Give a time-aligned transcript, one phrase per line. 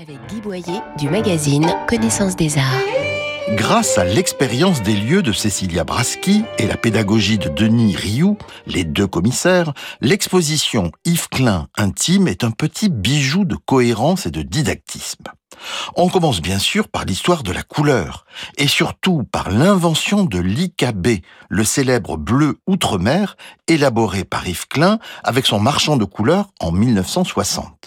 [0.00, 2.64] avec Guy Boyer du magazine Connaissance des Arts.
[3.50, 8.84] Grâce à l'expérience des lieux de Cecilia Braschi et la pédagogie de Denis Rioux, les
[8.84, 15.24] deux commissaires, l'exposition Yves Klein intime est un petit bijou de cohérence et de didactisme.
[15.94, 18.24] On commence bien sûr par l'histoire de la couleur,
[18.56, 23.36] et surtout par l'invention de l'IKB, le célèbre bleu outre-mer,
[23.68, 27.83] élaboré par Yves Klein avec son marchand de couleurs en 1960.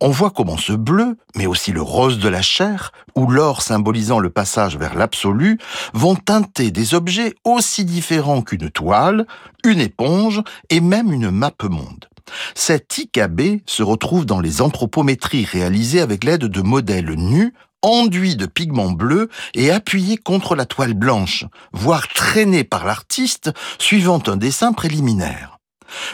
[0.00, 4.18] On voit comment ce bleu, mais aussi le rose de la chair, ou l'or symbolisant
[4.18, 5.58] le passage vers l'absolu,
[5.94, 9.26] vont teinter des objets aussi différents qu'une toile,
[9.64, 12.08] une éponge et même une map monde.
[12.54, 18.46] Cet IKB se retrouve dans les anthropométries réalisées avec l'aide de modèles nus, enduits de
[18.46, 24.72] pigments bleus et appuyés contre la toile blanche, voire traînés par l'artiste suivant un dessin
[24.72, 25.58] préliminaire.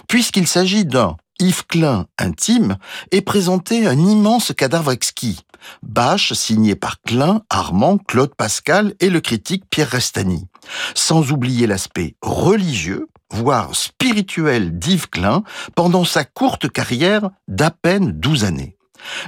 [0.06, 2.77] Puisqu'il s'agit d'un Yves Klein intime
[3.10, 5.41] est présenté un immense cadavre exquis.
[5.83, 10.47] Bâche signé par Klein, Armand, Claude Pascal et le critique Pierre Restani.
[10.94, 15.42] Sans oublier l'aspect religieux, voire spirituel d'Yves Klein
[15.75, 18.77] pendant sa courte carrière d'à peine 12 années.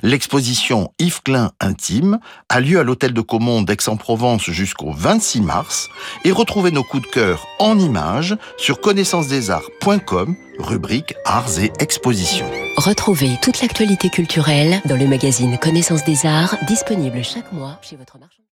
[0.02, 5.88] L'exposition Yves Klein Intime a lieu à l'hôtel de Comont d'Aix-en-Provence jusqu'au 26 mars
[6.24, 12.50] et retrouvez nos coups de cœur en images sur connaissancesdesarts.com, rubrique Arts et Expositions.
[12.76, 18.18] Retrouvez toute l'actualité culturelle dans le magazine Connaissance des Arts, disponible chaque mois chez votre
[18.18, 18.42] marchand.